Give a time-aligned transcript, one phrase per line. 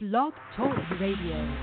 [0.00, 1.56] Blog Talk Radio.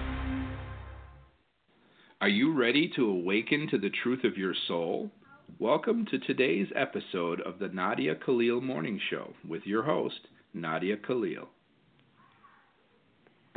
[2.20, 5.10] Are you ready to awaken to the truth of your soul?
[5.58, 10.20] Welcome to today's episode of the Nadia Khalil Morning Show with your host,
[10.54, 11.48] Nadia Khalil.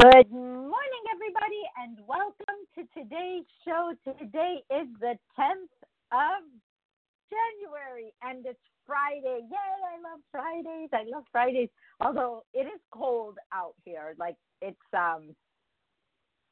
[0.00, 3.94] Good morning, everybody, and welcome to today's show.
[4.04, 5.74] Today is the 10th
[6.12, 6.44] of
[7.28, 9.42] January, and it's Friday.
[9.50, 10.88] Yay, I love Fridays.
[10.92, 11.68] I love Fridays.
[12.00, 14.14] Although it is cold out here.
[14.18, 15.36] Like it's um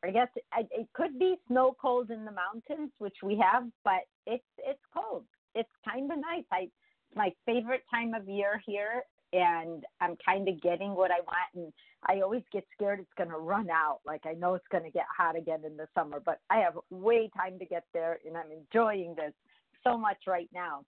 [0.04, 4.02] I guess it, it could be snow cold in the mountains, which we have, but
[4.26, 5.24] it's it's cold.
[5.54, 6.44] It's kind of nice.
[6.52, 6.68] I
[7.14, 11.54] my favorite time of year here, and I'm kind of getting what I want.
[11.54, 11.72] And
[12.06, 14.00] I always get scared it's going to run out.
[14.06, 16.74] Like I know it's going to get hot again in the summer, but I have
[16.90, 19.32] way time to get there, and I'm enjoying this
[19.82, 20.84] so much right now.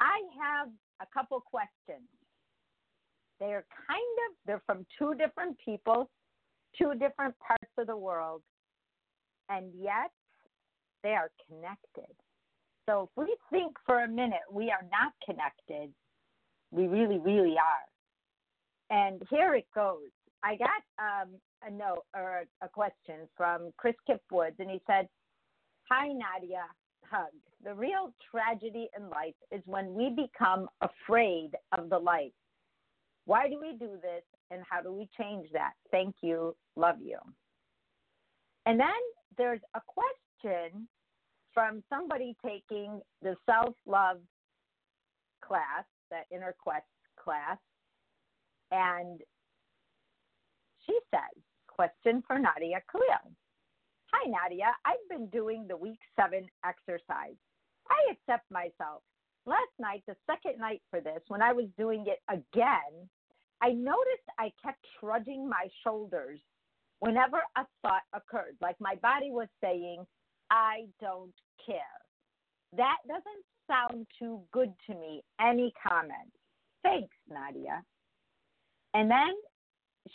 [0.00, 0.68] I have
[1.00, 2.08] a couple questions.
[3.38, 6.10] They're kind of they're from two different people,
[6.78, 8.42] two different parts of the world,
[9.48, 10.10] and yet
[11.02, 12.14] they are connected.
[12.88, 15.92] So if we think for a minute we are not connected,
[16.70, 18.96] we really, really are.
[18.96, 20.10] And here it goes.
[20.42, 21.28] I got um,
[21.62, 25.08] a note or a, question from Chris Kipwoods, and he said,
[25.90, 26.64] Hi, Nadia.
[27.04, 27.30] Hug.
[27.64, 32.32] The real tragedy in life is when we become afraid of the light.
[33.26, 35.72] Why do we do this, and how do we change that?
[35.90, 36.56] Thank you.
[36.76, 37.18] Love you.
[38.66, 38.88] And then
[39.36, 40.88] there's a question
[41.52, 44.18] from somebody taking the self love
[45.44, 46.86] class, that inner quest
[47.22, 47.58] class,
[48.70, 49.20] and
[50.86, 53.32] she says, question for Nadia Khalil.
[54.12, 54.74] Hi, Nadia.
[54.84, 57.36] I've been doing the week seven exercise.
[57.90, 59.02] I accept myself.
[59.46, 63.08] Last night, the second night for this, when I was doing it again,
[63.62, 66.40] I noticed I kept shrugging my shoulders
[67.00, 70.06] whenever a thought occurred, like my body was saying,
[70.50, 71.76] I don't care.
[72.76, 75.22] That doesn't sound too good to me.
[75.40, 76.36] Any comments?
[76.82, 77.82] Thanks, Nadia.
[78.94, 79.32] And then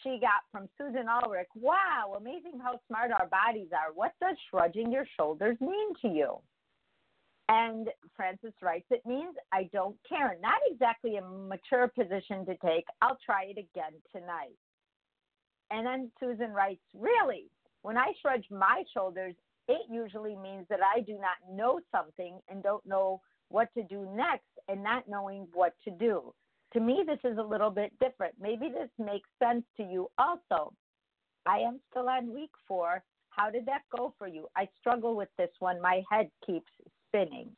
[0.03, 3.93] she got from Susan Ulrich, wow, amazing how smart our bodies are.
[3.93, 6.37] What does shrugging your shoulders mean to you?
[7.47, 10.35] And Frances writes, it means I don't care.
[10.41, 12.85] Not exactly a mature position to take.
[13.01, 14.57] I'll try it again tonight.
[15.69, 17.45] And then Susan writes, really?
[17.83, 19.35] When I shrug my shoulders,
[19.67, 24.07] it usually means that I do not know something and don't know what to do
[24.15, 26.33] next and not knowing what to do.
[26.73, 28.33] To me, this is a little bit different.
[28.39, 30.73] Maybe this makes sense to you also.
[31.45, 33.03] I am still on week four.
[33.29, 34.47] How did that go for you?
[34.55, 35.81] I struggle with this one.
[35.81, 36.71] My head keeps
[37.15, 37.49] spinning.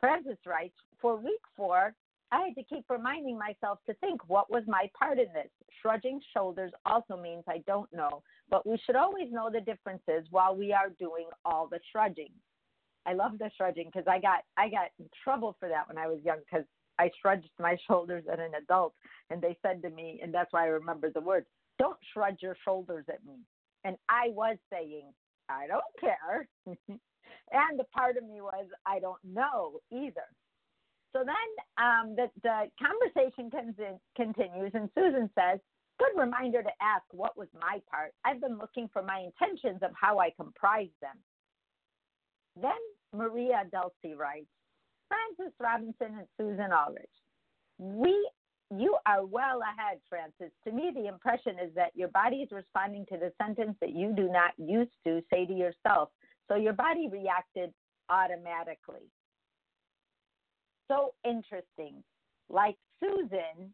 [0.00, 1.94] Frances writes, for week four,
[2.32, 5.50] I had to keep reminding myself to think what was my part in this.
[5.80, 10.56] Shrugging shoulders also means I don't know, but we should always know the differences while
[10.56, 12.32] we are doing all the shrugging.
[13.06, 16.06] I love the shrugging because I got I got in trouble for that when I
[16.06, 16.66] was young because
[16.98, 18.94] I shrugged my shoulders at an adult,
[19.30, 21.46] and they said to me, and that's why I remember the words:
[21.78, 23.36] "Don't shrug your shoulders at me."
[23.84, 25.12] And I was saying,
[25.50, 26.48] "I don't care,"
[27.50, 30.26] and the part of me was, "I don't know either."
[31.14, 31.48] So then
[31.78, 33.48] um, the, the conversation
[33.78, 35.60] in, continues, and Susan says,
[35.98, 38.12] Good reminder to ask what was my part.
[38.24, 41.16] I've been looking for my intentions of how I comprise them.
[42.60, 42.72] Then
[43.12, 44.48] Maria Dulce writes,
[45.06, 47.06] Frances Robinson and Susan Ulrich.
[47.78, 48.28] We
[48.70, 50.50] you are well ahead, Frances.
[50.66, 54.12] To me, the impression is that your body is responding to the sentence that you
[54.16, 56.08] do not used to say to yourself.
[56.48, 57.72] So your body reacted
[58.10, 59.10] automatically
[60.88, 62.02] so interesting.
[62.48, 63.72] Like Susan,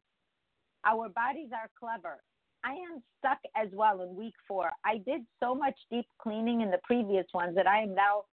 [0.84, 2.19] our bodies are clever.
[2.64, 4.70] I am stuck as well in week four.
[4.84, 8.25] I did so much deep cleaning in the previous ones that I am now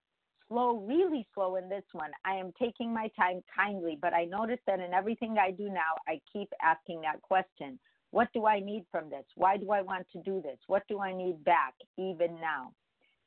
[0.50, 2.12] slow, really slow in this one.
[2.26, 5.96] I am taking my time kindly, but I notice that in everything I do now,
[6.08, 7.80] I keep asking that question
[8.12, 9.26] What do I need from this?
[9.36, 10.60] Why do I want to do this?
[10.68, 12.74] What do I need back, even now?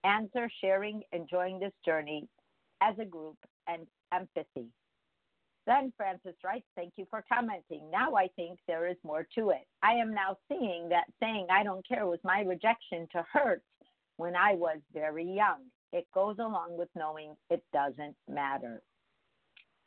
[0.04, 2.28] Answer, sharing, enjoying this journey
[2.82, 3.36] as a group,
[3.68, 4.68] and empathy.
[5.66, 7.90] Then Frances writes, Thank you for commenting.
[7.90, 9.66] Now I think there is more to it.
[9.82, 13.62] I am now seeing that saying I don't care was my rejection to hurt
[14.16, 15.60] when I was very young.
[15.92, 18.82] It goes along with knowing it doesn't matter.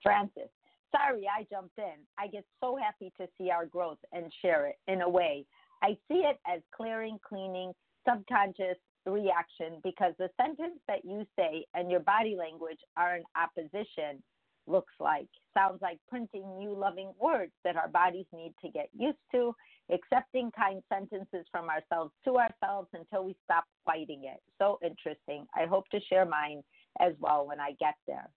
[0.02, 0.50] Frances,
[0.96, 2.06] sorry I jumped in.
[2.18, 5.46] I get so happy to see our growth and share it in a way.
[5.82, 7.74] I see it as clearing, cleaning,
[8.08, 8.78] subconscious
[9.12, 14.24] reaction because the sentence that you say and your body language are in opposition
[14.68, 15.28] looks like.
[15.54, 19.54] Sounds like printing new loving words that our bodies need to get used to
[19.92, 24.42] accepting kind sentences from ourselves to ourselves until we stop fighting it.
[24.60, 25.46] So interesting.
[25.56, 26.64] I hope to share mine
[27.00, 28.30] as well when I get there.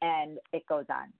[0.00, 1.12] And it goes on.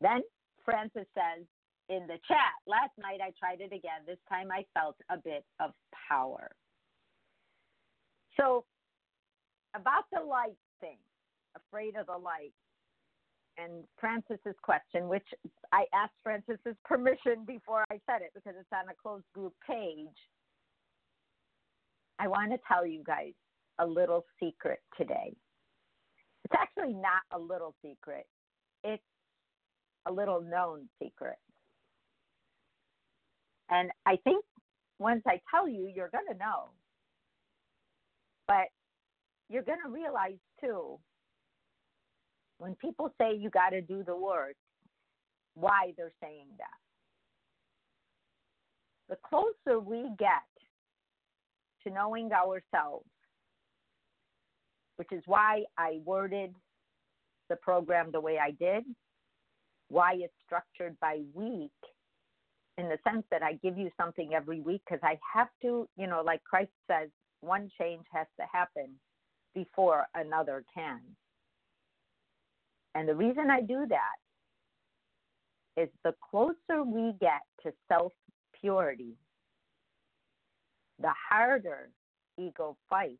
[0.00, 0.22] Then
[0.64, 1.44] Frances says
[1.88, 4.06] in the chat, last night I tried it again.
[4.06, 5.72] This time I felt a bit of
[6.08, 6.50] power.
[8.40, 8.64] So,
[9.74, 10.96] about the light thing,
[11.56, 12.52] afraid of the light
[13.58, 15.26] and Frances's question, which
[15.72, 20.06] I asked Frances's permission before I said it because it's on a closed group page.
[22.18, 23.32] I want to tell you guys
[23.78, 25.34] a little secret today.
[26.44, 28.26] It's actually not a little secret,
[28.84, 29.02] it's
[30.06, 31.36] a little known secret.
[33.68, 34.44] And I think
[34.98, 36.70] once I tell you, you're going to know.
[38.50, 38.66] But
[39.48, 40.98] you're going to realize too
[42.58, 44.56] when people say you got to do the work,
[45.54, 46.66] why they're saying that.
[49.08, 50.42] The closer we get
[51.84, 53.06] to knowing ourselves,
[54.96, 56.52] which is why I worded
[57.48, 58.82] the program the way I did,
[59.90, 61.70] why it's structured by week,
[62.78, 66.08] in the sense that I give you something every week because I have to, you
[66.08, 68.94] know, like Christ says, one change has to happen
[69.54, 71.00] before another can.
[72.94, 74.16] And the reason I do that
[75.82, 78.12] is the closer we get to self
[78.60, 79.14] purity,
[81.00, 81.90] the harder
[82.38, 83.18] ego fights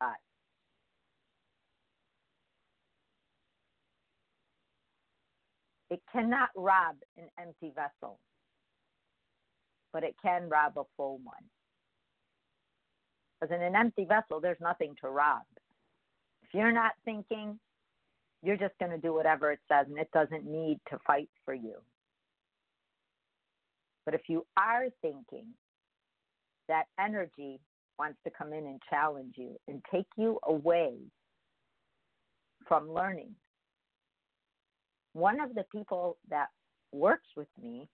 [0.00, 0.16] us.
[5.90, 8.20] It cannot rob an empty vessel,
[9.92, 11.44] but it can rob a full one.
[13.40, 15.42] Because in an empty vessel, there's nothing to rob.
[16.42, 17.58] If you're not thinking,
[18.42, 21.54] you're just going to do whatever it says, and it doesn't need to fight for
[21.54, 21.74] you.
[24.04, 25.46] But if you are thinking,
[26.68, 27.60] that energy
[27.98, 30.94] wants to come in and challenge you and take you away
[32.66, 33.34] from learning.
[35.14, 36.48] One of the people that
[36.92, 37.88] works with me,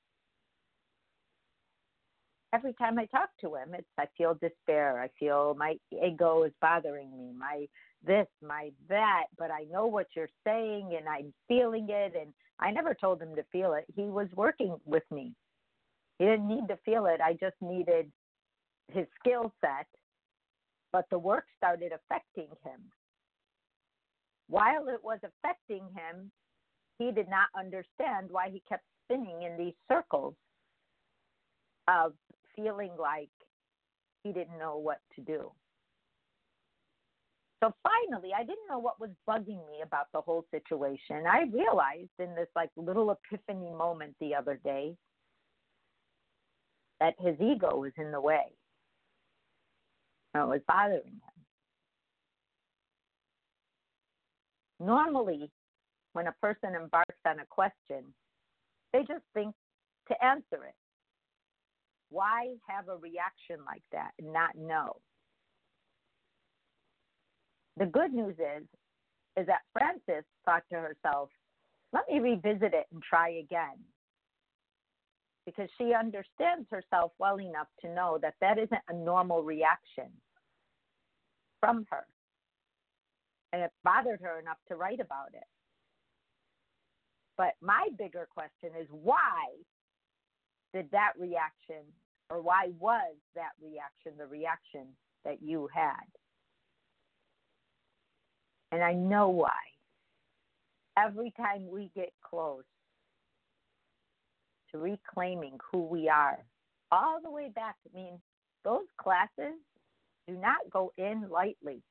[2.55, 5.01] every time I talk to him, it's I feel despair.
[5.01, 7.33] I feel my ego is bothering me.
[7.37, 7.67] My
[8.07, 12.15] this, my that, but I know what you're saying and I'm feeling it.
[12.21, 13.85] And I never told him to feel it.
[13.95, 15.33] He was working with me.
[16.19, 17.21] He didn't need to feel it.
[17.21, 18.11] I just needed
[18.93, 19.87] his skill set,
[20.93, 22.81] but the work started affecting him.
[24.49, 26.31] While it was affecting him,
[26.99, 30.35] he did not understand why he kept spinning in these circles
[31.89, 32.13] of
[32.57, 33.31] feeling like
[34.23, 35.51] he didn't know what to do.
[37.63, 41.25] So finally, I didn't know what was bugging me about the whole situation.
[41.27, 44.97] I realized in this like little epiphany moment the other day
[47.01, 48.45] that his ego was in the way.
[50.35, 51.21] And it was bothering him.
[54.81, 55.51] Normally,
[56.13, 58.05] when a person embarks on a question,
[58.93, 59.55] they just think
[60.09, 60.75] to answer it.
[62.15, 65.01] Why have a reaction like that and not know?
[67.77, 68.65] the good news is
[69.37, 71.29] is that Frances thought to herself,
[71.93, 73.79] let me revisit it and try again.
[75.45, 80.11] Because she understands herself well enough to know that that isn't a normal reaction
[81.61, 82.07] from her.
[83.53, 85.43] And it bothered her enough to write about it.
[87.37, 89.47] But my bigger question is why
[90.73, 91.83] did that reaction,
[92.31, 94.87] or why was that reaction the reaction
[95.25, 95.93] that you had?
[98.73, 99.51] And I know why.
[100.97, 102.65] Every time we get close
[104.71, 106.39] to reclaiming who we are,
[106.91, 108.21] all the way back, I mean,
[108.65, 109.55] those classes
[110.27, 111.83] do not go in lightly.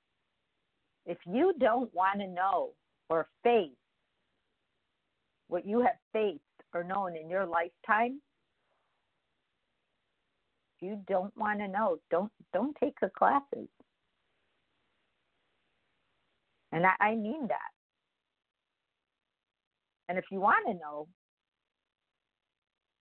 [1.05, 2.71] If you don't want to know
[3.09, 3.69] or face
[5.47, 6.41] what you have faced
[6.73, 8.32] or known in your lifetime, if
[10.83, 13.69] you don't want to know, don't don't take the classes.
[16.71, 17.71] And I, I mean that.
[20.09, 21.07] And if you want to know,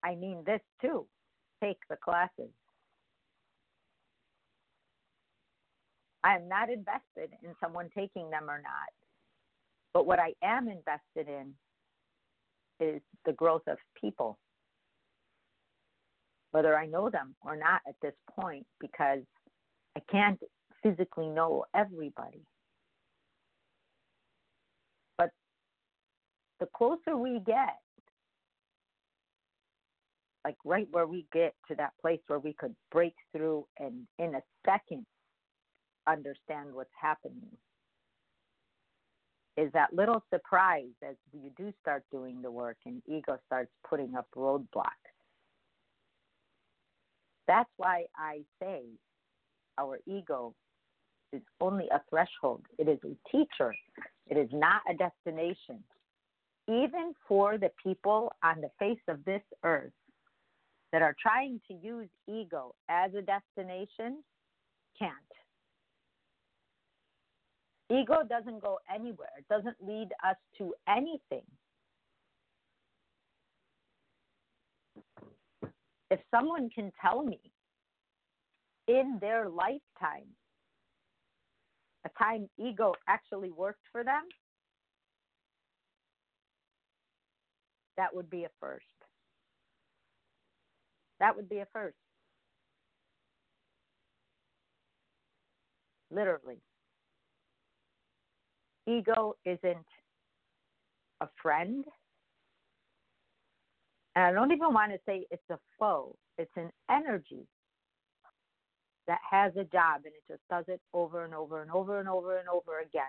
[0.05, 1.07] I mean this too.
[1.62, 2.51] Take the classes.
[6.25, 8.93] I am not invested in someone taking them or not.
[9.93, 11.53] But what I am invested in
[12.81, 14.39] is the growth of people,
[16.52, 19.21] whether I know them or not at this point, because
[19.97, 20.40] I can't
[20.82, 22.42] physically know everybody.
[25.18, 25.30] But
[26.61, 27.76] the closer we get
[30.44, 34.35] like right where we get to that place where we could break through and in
[34.35, 35.06] a second
[36.09, 37.56] understand what's happening
[39.56, 44.14] is that little surprise as you do start doing the work and ego starts putting
[44.16, 45.12] up roadblocks.
[47.52, 48.80] That's why I say
[49.76, 50.54] our ego
[51.35, 52.62] is only a threshold.
[52.78, 53.75] It is a teacher.
[54.26, 55.85] It is not a destination.
[56.66, 59.92] Even for the people on the face of this earth
[60.92, 64.23] that are trying to use ego as a destination,
[64.99, 65.12] can't.
[67.90, 71.44] Ego doesn't go anywhere, it doesn't lead us to anything.
[76.12, 77.40] If someone can tell me
[78.87, 80.28] in their lifetime
[82.04, 84.25] a time ego actually worked for them,
[87.97, 88.85] that would be a first.
[91.19, 91.97] That would be a first.
[96.11, 96.61] Literally.
[98.87, 99.87] Ego isn't
[101.23, 101.87] a friend.
[104.14, 107.47] And I don't even want to say it's a foe, it's an energy
[109.07, 112.09] that has a job and it just does it over and over and over and
[112.09, 113.02] over and over again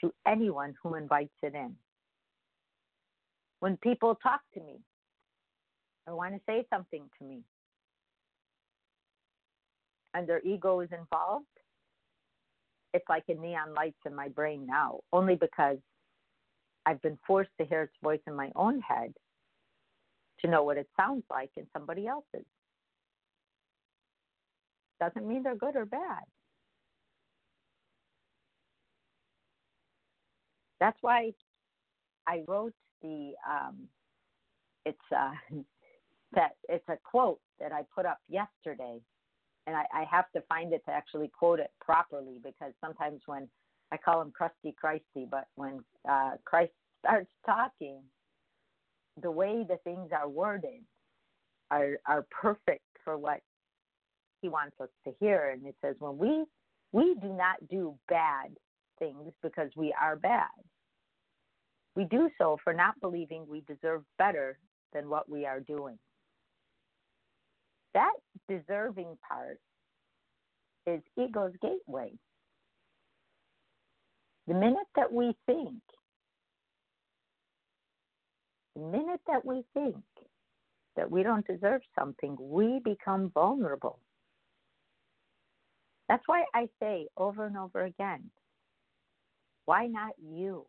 [0.00, 1.74] to anyone who invites it in.
[3.60, 4.76] When people talk to me
[6.06, 7.42] or want to say something to me
[10.14, 11.46] and their ego is involved,
[12.92, 15.78] it's like a neon lights in my brain now, only because
[16.86, 19.12] I've been forced to hear its voice in my own head
[20.40, 22.46] to know what it sounds like in somebody else's.
[25.00, 26.22] Doesn't mean they're good or bad.
[30.80, 31.32] That's why
[32.26, 33.88] I wrote the um,
[34.84, 35.32] it's uh,
[36.34, 39.00] that it's a quote that I put up yesterday
[39.66, 43.48] and I, I have to find it to actually quote it properly because sometimes when
[43.94, 46.72] I call him crusty Christy, but when uh, Christ
[47.04, 48.00] starts talking,
[49.22, 50.82] the way the things are worded
[51.70, 53.40] are are perfect for what
[54.42, 55.50] he wants us to hear.
[55.50, 56.44] And it says, when we
[56.92, 58.50] we do not do bad
[58.98, 60.48] things because we are bad.
[61.96, 64.58] We do so for not believing we deserve better
[64.92, 65.98] than what we are doing
[67.94, 68.12] that
[68.48, 69.58] deserving part
[70.86, 72.12] is ego's gateway.
[74.46, 75.80] The minute that we think,
[78.76, 79.96] the minute that we think
[80.96, 83.98] that we don't deserve something, we become vulnerable.
[86.08, 88.30] That's why I say over and over again
[89.64, 90.66] why not you?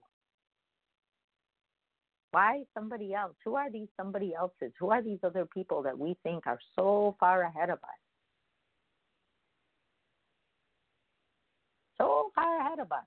[2.32, 3.36] Why somebody else?
[3.44, 4.74] Who are these somebody else's?
[4.80, 8.02] Who are these other people that we think are so far ahead of us?
[11.98, 13.06] So far ahead of us.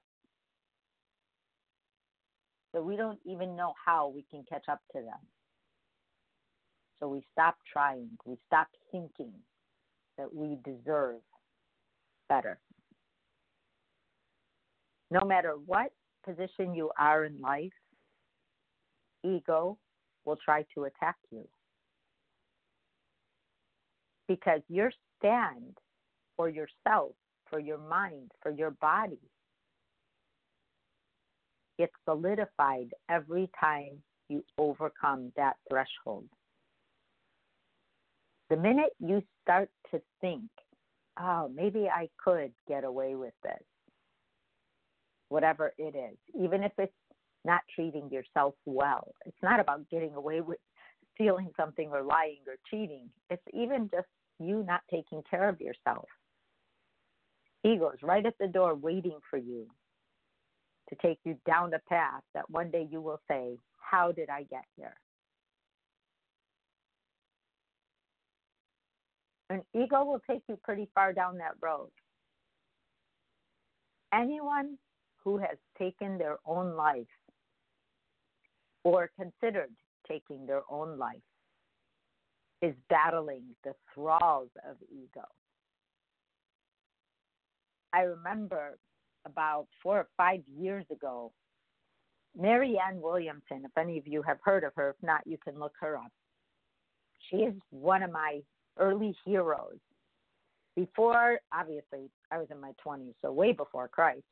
[2.73, 5.21] That we don't even know how we can catch up to them.
[7.01, 8.11] So we stop trying.
[8.25, 9.33] We stop thinking
[10.17, 11.21] that we deserve
[12.29, 12.59] better.
[15.11, 15.93] No matter what
[16.25, 17.73] position you are in life,
[19.25, 19.79] ego
[20.25, 21.47] will try to attack you.
[24.27, 25.79] Because your stand
[26.37, 27.13] for yourself,
[27.49, 29.19] for your mind, for your body,
[31.79, 36.27] gets solidified every time you overcome that threshold.
[38.51, 40.43] The minute you start to think,
[41.21, 43.63] oh, maybe I could get away with this,
[45.29, 46.93] whatever it is, even if it's
[47.45, 49.15] not treating yourself well.
[49.25, 50.59] It's not about getting away with
[51.15, 53.09] stealing something or lying or cheating.
[53.31, 54.07] It's even just
[54.39, 56.09] you not taking care of yourself.
[57.65, 59.67] Ego's right at the door waiting for you
[60.89, 64.45] to take you down the path that one day you will say, How did I
[64.45, 64.95] get here?
[69.51, 71.91] An ego will take you pretty far down that road.
[74.13, 74.77] Anyone
[75.25, 77.07] who has taken their own life
[78.85, 79.71] or considered
[80.07, 81.17] taking their own life
[82.63, 85.27] is battling the thralls of ego.
[87.93, 88.79] I remember
[89.29, 91.33] about four or five years ago,
[92.37, 95.73] Marianne Williamson, if any of you have heard of her, if not, you can look
[95.81, 96.13] her up.
[97.31, 98.41] She is one of my
[98.79, 99.79] early heroes.
[100.77, 104.23] Before, obviously, I was in my 20s, so way before Christ.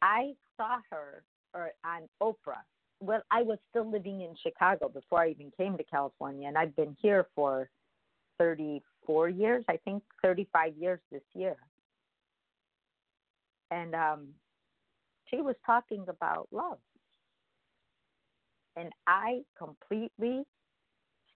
[0.00, 1.22] I saw her
[1.52, 2.62] or on Oprah
[3.00, 6.76] well, I was still living in Chicago before I even came to California, and I've
[6.76, 7.70] been here for
[8.38, 11.56] 34 years, I think 35 years this year.
[13.70, 14.28] And um,
[15.28, 16.78] she was talking about love.
[18.76, 20.44] And I completely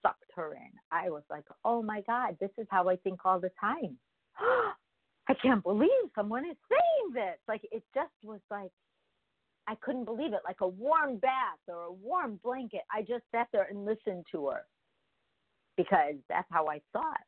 [0.01, 0.71] sucked her in.
[0.91, 3.97] I was like, oh my God, this is how I think all the time.
[5.27, 7.37] I can't believe someone is saying this.
[7.47, 8.71] Like, it just was like,
[9.67, 10.41] I couldn't believe it.
[10.45, 12.81] Like a warm bath or a warm blanket.
[12.93, 14.61] I just sat there and listened to her
[15.77, 17.21] because that's how I thought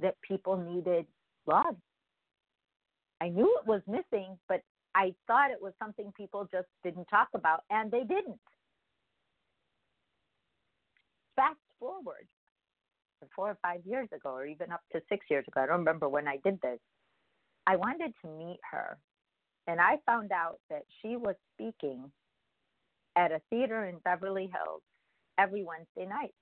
[0.00, 1.06] that people needed
[1.46, 1.76] love.
[3.20, 4.60] I knew it was missing, but
[4.94, 8.40] I thought it was something people just didn't talk about, and they didn't.
[11.36, 12.26] Fast forward
[13.34, 16.08] four or five years ago, or even up to six years ago, I don't remember
[16.08, 16.78] when I did this.
[17.66, 18.98] I wanted to meet her,
[19.66, 22.10] and I found out that she was speaking
[23.16, 24.82] at a theater in Beverly Hills
[25.38, 26.34] every Wednesday night.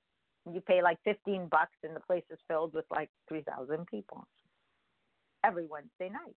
[0.52, 4.26] You pay like 15 bucks, and the place is filled with like 3,000 people
[5.44, 6.34] every Wednesday night.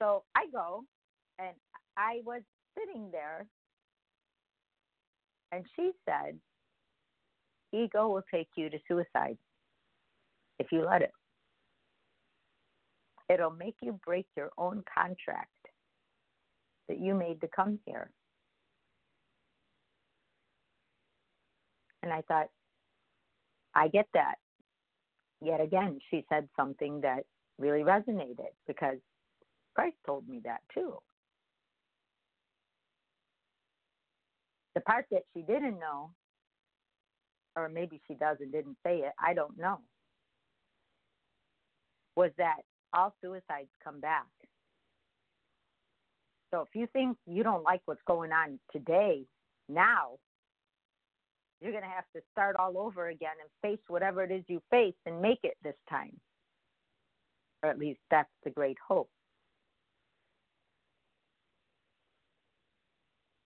[0.00, 0.84] So I go,
[1.38, 1.54] and
[1.96, 2.42] I was
[2.78, 3.46] sitting there,
[5.52, 6.38] and she said,
[7.72, 9.36] Ego will take you to suicide
[10.58, 11.12] if you let it.
[13.28, 15.48] It'll make you break your own contract
[16.88, 18.10] that you made to come here.
[22.02, 22.48] And I thought,
[23.74, 24.36] I get that.
[25.42, 27.24] Yet again, she said something that
[27.58, 28.96] really resonated because
[29.80, 30.92] Christ told me that too.
[34.74, 36.10] The part that she didn't know,
[37.56, 39.78] or maybe she does and didn't say it, I don't know,
[42.14, 42.58] was that
[42.92, 44.26] all suicides come back.
[46.52, 49.24] So if you think you don't like what's going on today,
[49.66, 50.18] now,
[51.62, 54.60] you're going to have to start all over again and face whatever it is you
[54.70, 56.20] face and make it this time.
[57.62, 59.08] Or at least that's the great hope.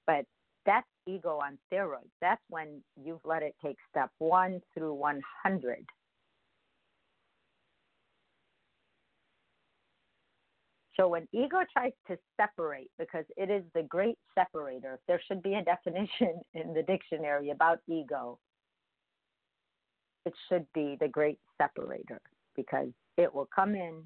[0.07, 0.25] But
[0.67, 2.11] that's ego on steroids.
[2.21, 5.85] That's when you've let it take step one through 100
[10.97, 15.55] So when ego tries to separate, because it is the great separator, there should be
[15.55, 18.39] a definition in the dictionary about ego.
[20.25, 22.21] It should be the great separator
[22.57, 24.03] because it will come in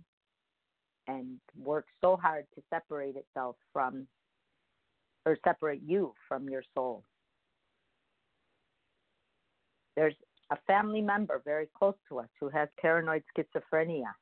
[1.07, 4.07] and work so hard to separate itself from
[5.29, 7.05] or separate you from your soul.
[9.95, 10.15] There's
[10.51, 14.13] a family member very close to us who has paranoid schizophrenia.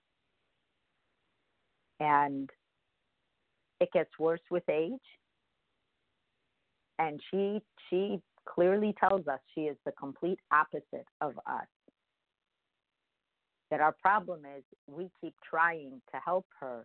[2.01, 2.51] And
[3.81, 4.99] it gets worse with age.
[6.99, 11.69] And she she clearly tells us she is the complete opposite of us.
[13.71, 16.85] That our problem is we keep trying to help her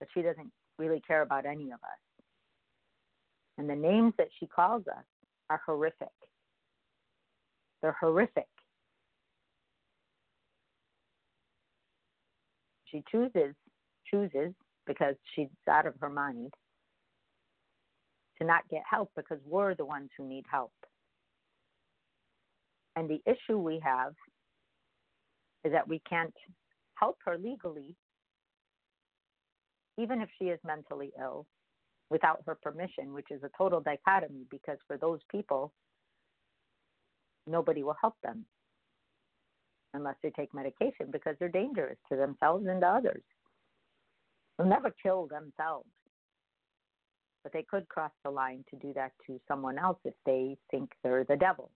[0.00, 2.11] but she doesn't really care about any of us
[3.58, 5.04] and the names that she calls us
[5.50, 6.08] are horrific.
[7.80, 8.48] They're horrific.
[12.84, 13.54] She chooses
[14.12, 14.52] chooses
[14.86, 16.52] because she's out of her mind
[18.38, 20.72] to not get help because we're the ones who need help.
[22.96, 24.12] And the issue we have
[25.64, 26.34] is that we can't
[26.94, 27.96] help her legally,
[29.98, 31.46] even if she is mentally ill,
[32.12, 35.72] without her permission, which is a total dichotomy because for those people,
[37.46, 38.44] nobody will help them
[39.94, 43.22] unless they take medication because they're dangerous to themselves and to others.
[44.56, 45.88] They'll never kill themselves.
[47.42, 50.90] But they could cross the line to do that to someone else if they think
[51.02, 51.70] they're the devil.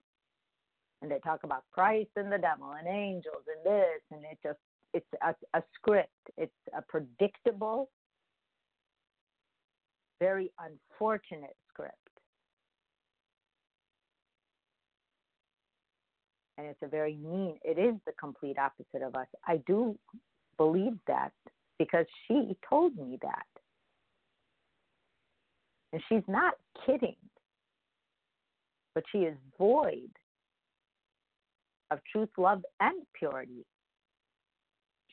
[1.01, 4.59] And they talk about Christ and the devil and angels and this, and it just,
[4.93, 6.11] it's a, a script.
[6.37, 7.91] It's a predictable,
[10.21, 11.95] very unfortunate script.
[16.59, 19.95] and it's a very mean it is the complete opposite of us i do
[20.57, 21.31] believe that
[21.79, 23.47] because she told me that.
[25.93, 27.17] And she's not kidding,
[28.95, 30.11] but she is void
[31.91, 33.65] of truth, love, and purity.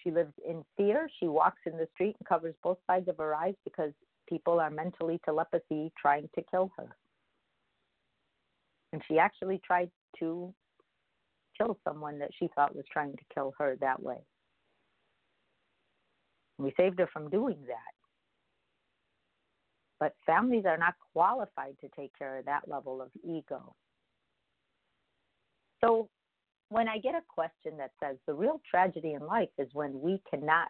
[0.04, 1.08] She lives in fear.
[1.20, 3.92] She walks in the street and covers both sides of her eyes because
[4.28, 6.88] people are mentally telepathy trying to kill her.
[8.92, 10.54] And she actually tried to
[11.58, 14.20] kill someone that she thought was trying to kill her that way.
[16.58, 17.94] We saved her from doing that.
[20.00, 23.74] But families are not qualified to take care of that level of ego.
[25.84, 26.10] So
[26.70, 30.22] when I get a question that says the real tragedy in life is when we
[30.30, 30.70] cannot,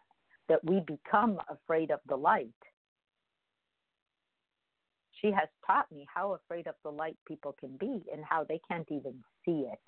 [0.50, 2.50] that we become afraid of the light.
[5.24, 8.60] She has taught me how afraid of the light people can be and how they
[8.70, 9.80] can't even see it.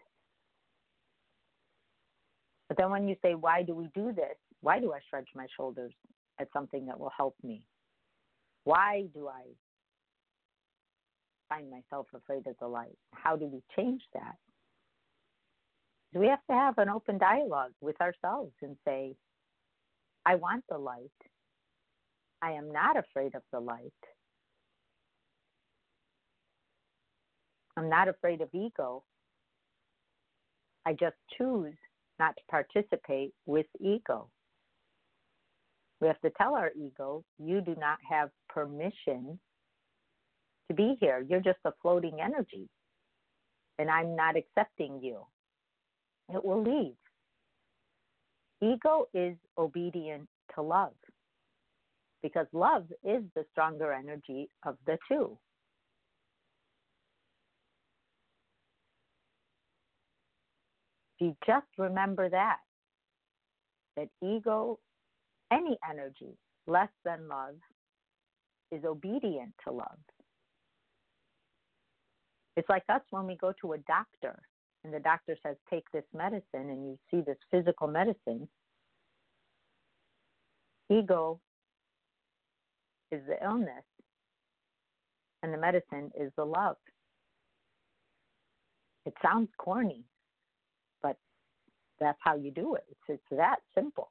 [2.69, 4.37] But then when you say, why do we do this?
[4.61, 5.93] Why do I stretch my shoulders
[6.39, 7.61] at something that will help me?
[8.63, 9.43] Why do I
[11.49, 12.97] find myself afraid of the light?
[13.13, 14.35] How do we change that?
[16.13, 19.17] we have to have an open dialogue with ourselves and say,
[20.25, 21.11] I want the light.
[22.41, 23.91] I am not afraid of the light.
[27.77, 29.03] I'm not afraid of ego.
[30.85, 31.73] I just choose
[32.19, 34.29] not to participate with ego.
[35.99, 39.39] We have to tell our ego, you do not have permission
[40.69, 41.25] to be here.
[41.27, 42.67] You're just a floating energy,
[43.79, 45.21] and I'm not accepting you.
[46.33, 46.95] It will leave.
[48.61, 50.93] Ego is obedient to love
[52.23, 55.37] because love is the stronger energy of the two.
[61.19, 62.57] You just remember that,
[63.95, 64.79] that ego,
[65.51, 67.55] any energy less than love,
[68.71, 69.99] is obedient to love.
[72.57, 74.41] It's like us when we go to a doctor
[74.85, 78.47] and the doctor says, take this medicine, and you see this physical medicine.
[80.91, 81.39] Ego
[83.11, 83.83] is the illness,
[85.41, 86.77] and the medicine is the love.
[89.07, 90.03] It sounds corny,
[91.99, 92.83] that's how you do it.
[92.89, 94.09] It's, it's that simple.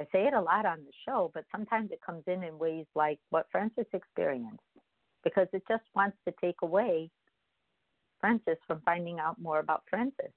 [0.00, 2.86] I say it a lot on the show, but sometimes it comes in in ways
[2.94, 4.58] like what Frances experienced
[5.22, 7.10] because it just wants to take away
[8.20, 10.32] Frances from finding out more about Frances.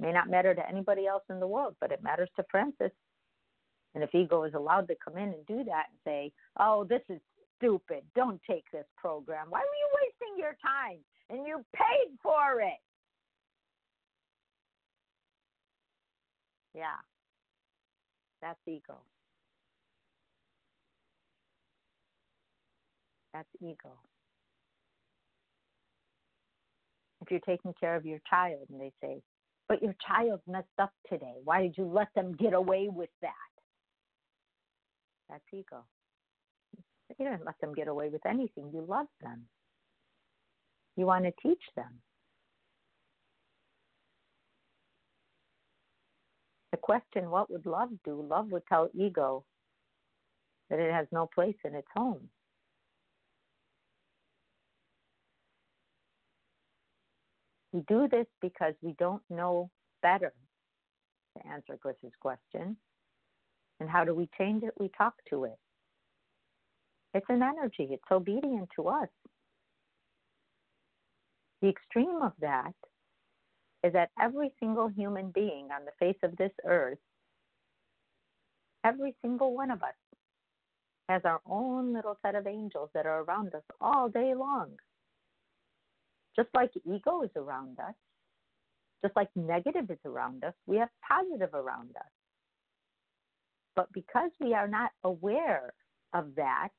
[0.00, 2.90] May not matter to anybody else in the world, but it matters to Frances.
[3.94, 7.02] And if ego is allowed to come in and do that and say, oh, this
[7.08, 7.20] is
[7.56, 9.46] stupid, don't take this program.
[9.48, 10.98] Why were you wasting your time?
[11.30, 12.78] And you paid for it.
[16.78, 16.94] Yeah.
[18.40, 18.98] That's ego.
[23.34, 23.98] That's ego.
[27.20, 29.20] If you're taking care of your child and they say,
[29.68, 33.32] but your child messed up today, why did you let them get away with that?
[35.28, 35.84] That's ego.
[37.18, 38.70] You didn't let them get away with anything.
[38.72, 39.46] You love them.
[40.96, 42.00] You want to teach them.
[46.70, 48.26] The question, what would love do?
[48.28, 49.44] Love would tell ego
[50.68, 52.28] that it has no place in its home.
[57.72, 59.70] We do this because we don't know
[60.02, 60.32] better,
[61.36, 62.76] to answer Chris's question.
[63.80, 64.74] And how do we change it?
[64.78, 65.58] We talk to it.
[67.14, 69.08] It's an energy, it's obedient to us.
[71.62, 72.74] The extreme of that
[73.84, 76.98] is that every single human being on the face of this earth,
[78.84, 79.94] every single one of us,
[81.08, 84.70] has our own little set of angels that are around us all day long.
[86.36, 87.94] Just like ego is around us,
[89.02, 92.12] just like negative is around us, we have positive around us.
[93.74, 95.72] But because we are not aware
[96.12, 96.70] of that,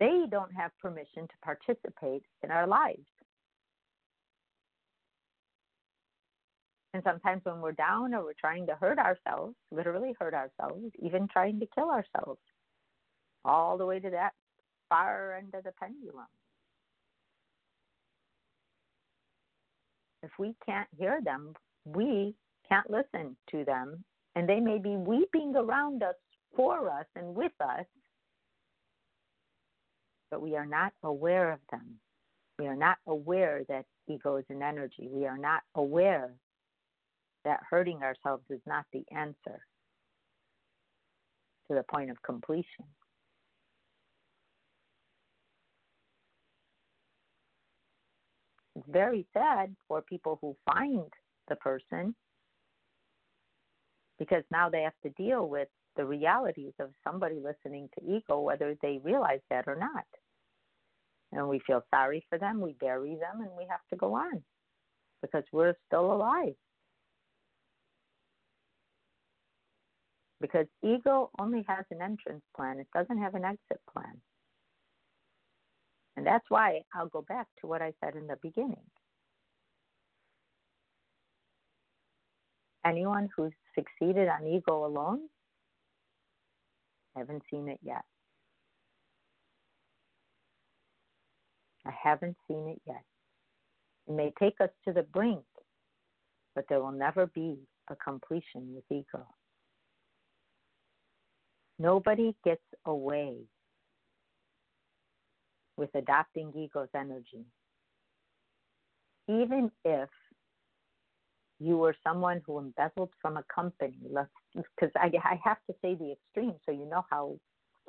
[0.00, 3.06] they don't have permission to participate in our lives.
[6.94, 11.28] And sometimes when we're down or we're trying to hurt ourselves, literally hurt ourselves, even
[11.28, 12.40] trying to kill ourselves,
[13.44, 14.32] all the way to that
[14.88, 16.26] far end of the pendulum.
[20.22, 21.52] If we can't hear them,
[21.84, 22.34] we
[22.68, 26.16] can't listen to them, and they may be weeping around us
[26.56, 27.86] for us and with us,
[30.30, 32.00] but we are not aware of them.
[32.58, 35.08] We are not aware that ego is an energy.
[35.08, 36.32] We are not aware
[37.48, 39.64] that hurting ourselves is not the answer
[41.66, 42.84] to the point of completion.
[48.76, 51.10] It's very sad for people who find
[51.48, 52.14] the person
[54.18, 58.76] because now they have to deal with the realities of somebody listening to ego, whether
[58.82, 60.04] they realize that or not.
[61.32, 64.42] And we feel sorry for them, we bury them, and we have to go on
[65.22, 66.54] because we're still alive.
[70.40, 74.20] Because ego only has an entrance plan, it doesn't have an exit plan.
[76.16, 78.84] And that's why I'll go back to what I said in the beginning.
[82.84, 85.20] Anyone who's succeeded on ego alone,
[87.18, 88.04] haven't seen it yet.
[91.86, 93.02] I haven't seen it yet.
[94.06, 95.44] It may take us to the brink,
[96.54, 97.58] but there will never be
[97.90, 99.26] a completion with ego.
[101.78, 103.36] Nobody gets away
[105.76, 107.44] with adopting ego's energy.
[109.28, 110.08] Even if
[111.60, 113.98] you were someone who embezzled from a company,
[114.54, 117.38] because I, I have to say the extreme so you know how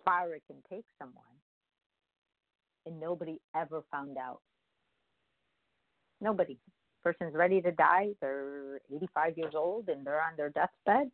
[0.06, 1.24] far it can take someone,
[2.86, 4.42] and nobody ever found out.
[6.22, 6.58] Nobody.
[7.04, 11.10] Person's ready to die, they're 85 years old and they're on their deathbed,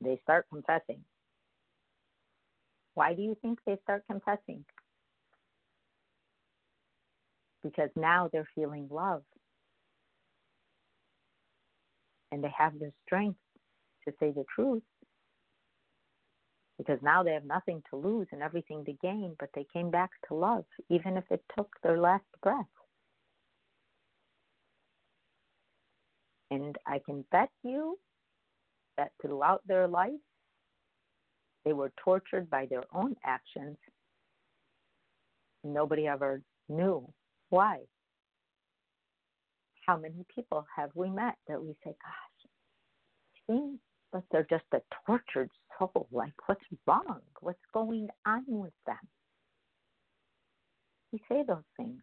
[0.00, 1.04] they start confessing.
[2.94, 4.64] Why do you think they start confessing?
[7.62, 9.22] Because now they're feeling love
[12.32, 13.38] and they have the strength
[14.06, 14.82] to say the truth
[16.78, 20.10] because now they have nothing to lose and everything to gain, but they came back
[20.28, 22.66] to love, even if it took their last breath.
[26.50, 27.98] And I can bet you
[28.98, 30.10] that throughout their life,
[31.64, 33.76] they were tortured by their own actions.
[35.64, 37.08] Nobody ever knew
[37.50, 37.80] why
[39.86, 42.50] how many people have we met that we say, gosh,
[43.46, 43.78] seems
[44.12, 46.06] like they're just a tortured soul.
[46.10, 47.20] Like, what's wrong?
[47.40, 48.96] What's going on with them?
[51.12, 52.00] We say those things.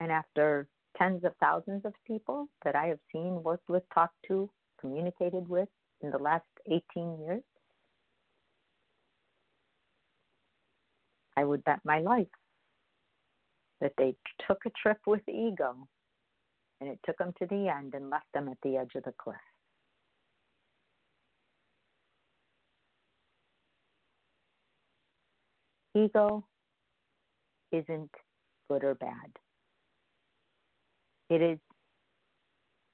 [0.00, 4.50] And after tens of thousands of people that I have seen, worked with, talked to,
[4.80, 5.68] communicated with
[6.02, 7.42] in the last 18 years,
[11.36, 12.26] I would bet my life
[13.80, 14.14] that they
[14.46, 15.88] took a trip with ego
[16.80, 19.12] and it took them to the end and left them at the edge of the
[19.12, 19.36] cliff.
[25.94, 26.44] Ego
[27.70, 28.10] isn't
[28.70, 29.30] good or bad.
[31.28, 31.58] It is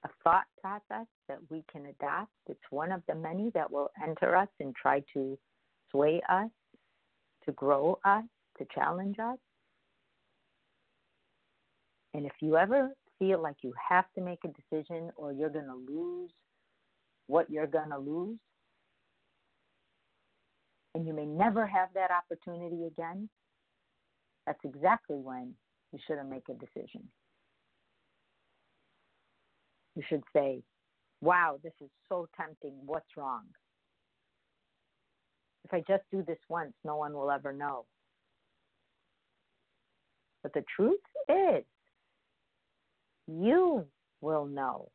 [0.09, 2.33] a thought process that we can adopt.
[2.49, 5.39] It's one of the many that will enter us and try to
[5.91, 6.51] sway us,
[7.45, 8.25] to grow us,
[8.59, 9.39] to challenge us.
[12.15, 15.67] And if you ever feel like you have to make a decision or you're going
[15.67, 16.31] to lose
[17.27, 18.39] what you're going to lose,
[20.95, 23.29] and you may never have that opportunity again,
[24.47, 25.55] that's exactly when
[25.93, 27.07] you shouldn't make a decision.
[29.99, 30.63] You should say,
[31.21, 32.75] Wow, this is so tempting.
[32.87, 33.43] What's wrong?
[35.65, 37.85] If I just do this once, no one will ever know.
[40.45, 41.65] But the truth is,
[43.27, 43.85] you
[44.21, 44.89] will know.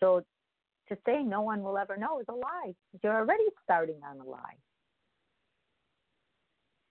[0.00, 0.24] So
[0.88, 2.72] to say no one will ever know is a lie.
[3.04, 4.56] You're already starting on a lie.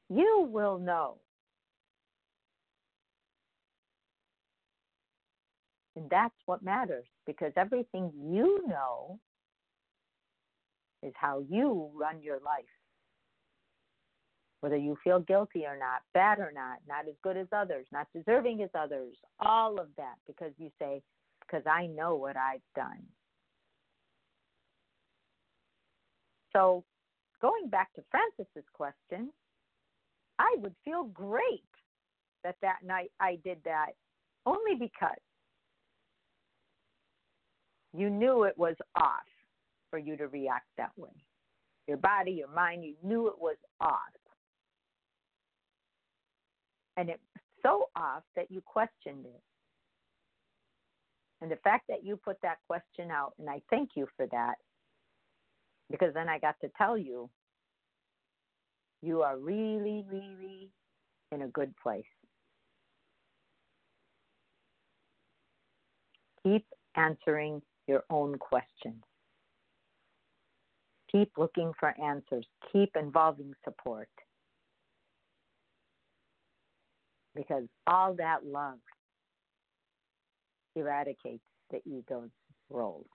[0.10, 1.18] You will know.
[6.00, 9.20] And that's what matters because everything you know
[11.04, 12.64] is how you run your life
[14.62, 18.08] whether you feel guilty or not, bad or not, not as good as others, not
[18.14, 21.02] deserving as others, all of that because you say,
[21.42, 23.04] because I know what I've done.
[26.54, 26.84] So,
[27.42, 29.30] going back to Frances's question,
[30.40, 31.64] I would feel great
[32.44, 33.92] that that night I did that
[34.46, 35.22] only because
[37.94, 39.28] you knew it was off
[39.90, 41.10] for you to react that way.
[41.88, 43.98] Your body, your mind, you knew it was off
[47.00, 47.24] and it's
[47.64, 49.42] so off that you questioned it.
[51.42, 54.56] And the fact that you put that question out, and I thank you for that,
[55.90, 57.30] because then I got to tell you,
[59.02, 60.70] you are really, really
[61.32, 62.04] in a good place.
[66.44, 66.66] Keep
[66.98, 69.04] answering your own questions.
[71.12, 72.46] Keep looking for answers.
[72.72, 74.08] Keep involving support
[77.36, 78.78] because all that love
[80.76, 82.30] eradicates the ego's
[82.70, 83.06] role.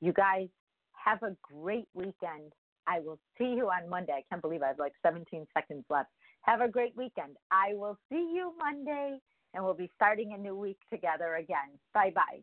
[0.00, 0.48] You guys
[0.92, 2.52] have a great weekend.
[2.86, 4.12] I will see you on Monday.
[4.12, 6.10] I can't believe I have like 17 seconds left.
[6.42, 7.36] Have a great weekend.
[7.50, 9.18] I will see you Monday.
[9.54, 11.78] and we'll be starting a new week together again.
[11.94, 12.42] Bye bye.